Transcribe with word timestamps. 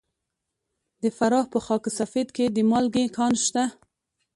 د 1.01 1.03
فراه 1.17 1.45
په 1.53 1.59
خاک 1.65 1.83
سفید 1.99 2.27
کې 2.35 2.45
د 2.49 2.57
مالګې 2.69 3.05
کان 3.17 3.33
شته. 3.45 3.63